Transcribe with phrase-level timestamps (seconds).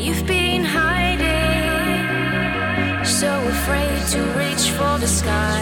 [0.00, 1.28] You've been hiding,
[3.04, 5.60] so afraid to reach for the sky.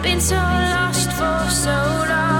[0.00, 1.74] Been so lost for so
[2.08, 2.37] long.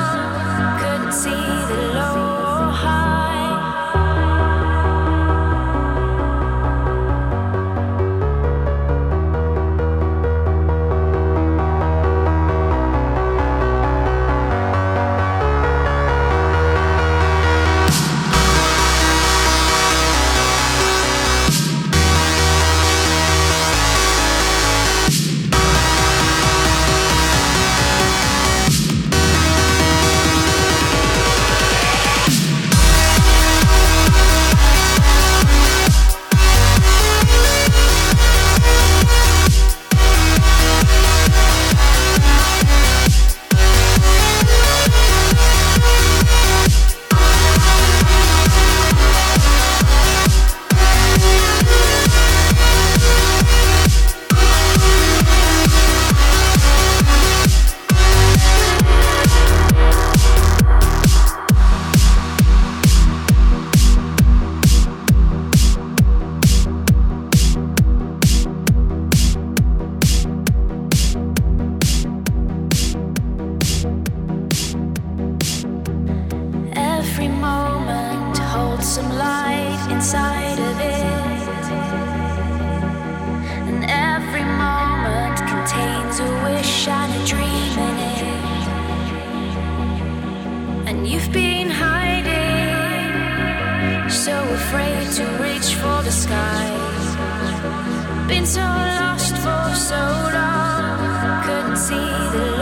[98.29, 99.97] been so lost for so
[100.35, 102.58] long, couldn't see the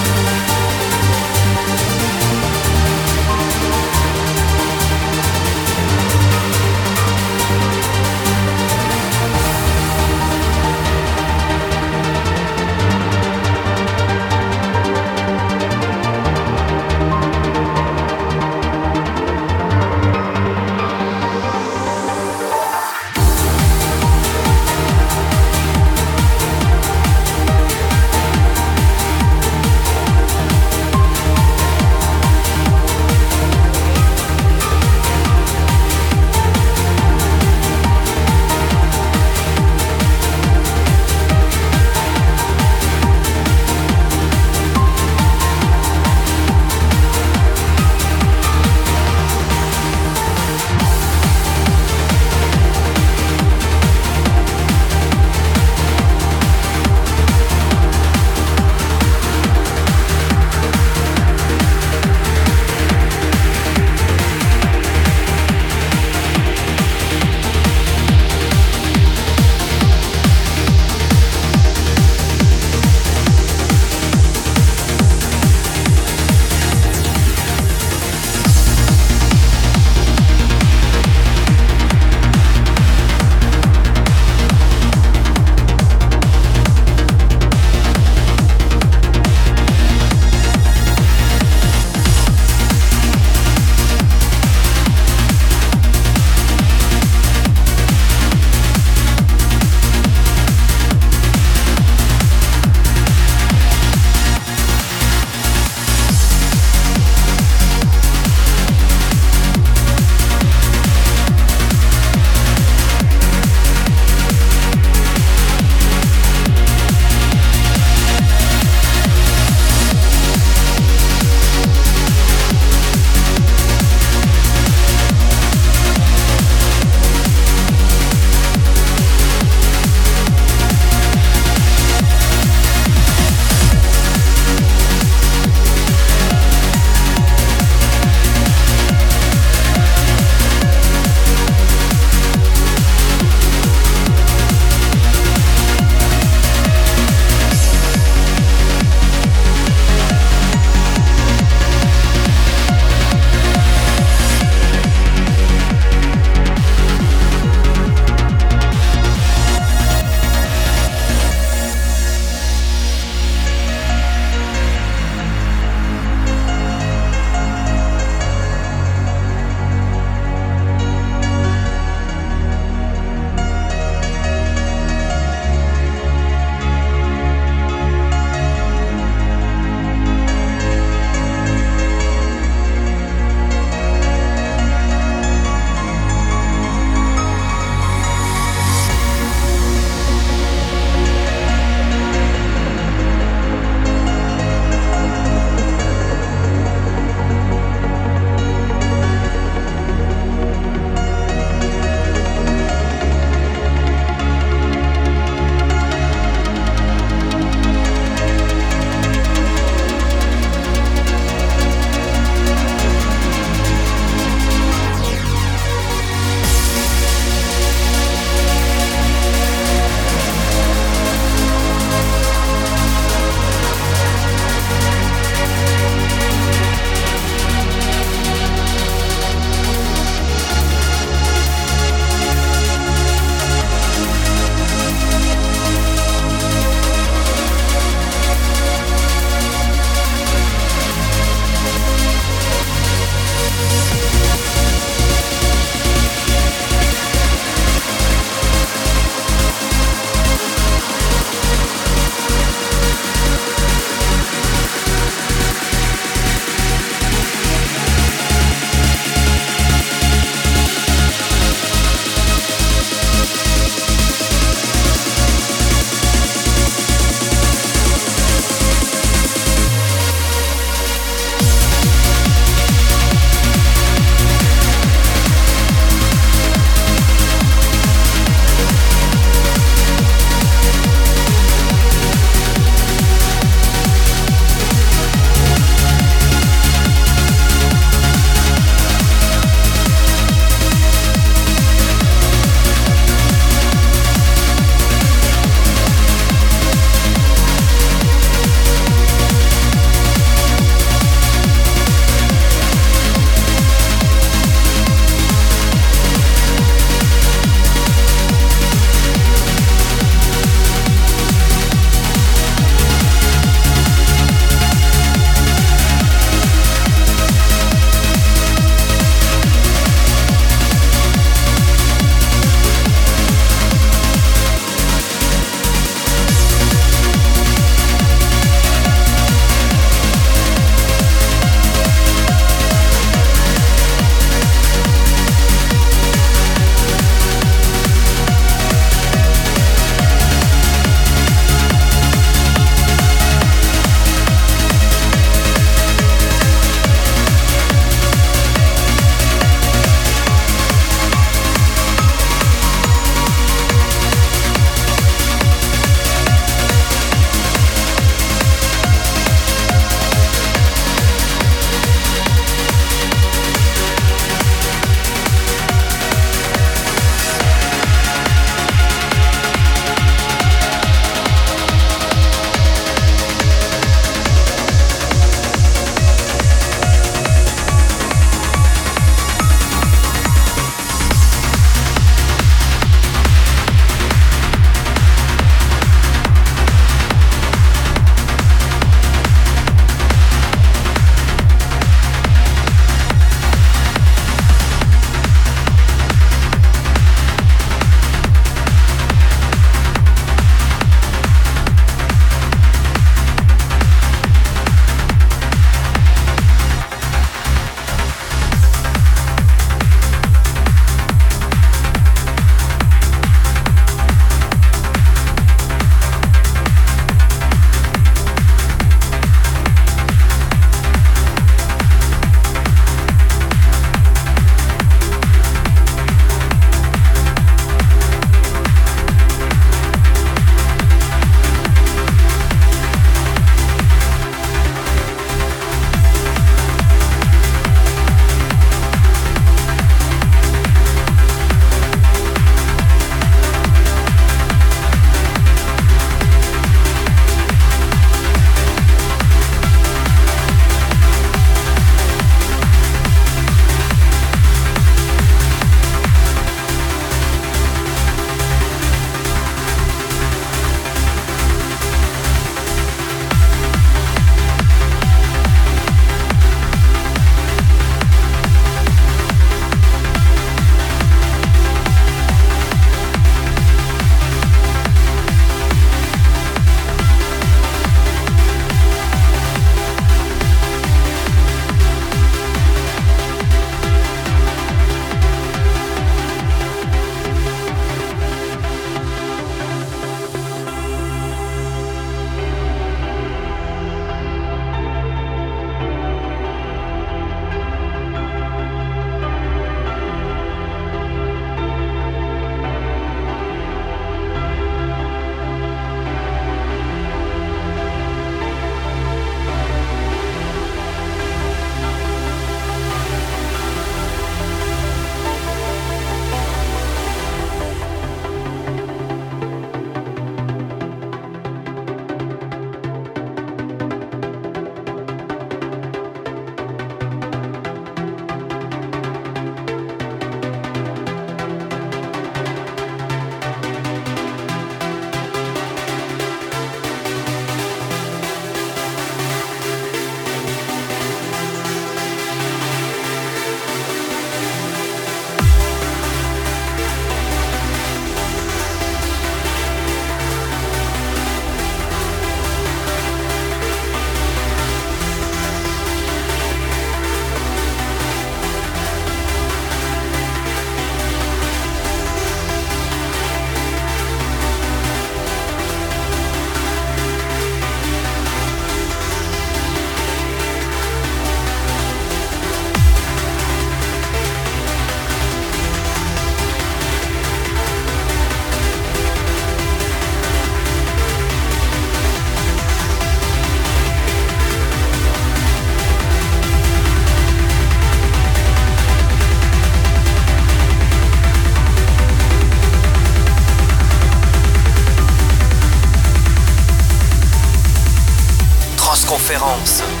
[599.31, 600.00] conférence.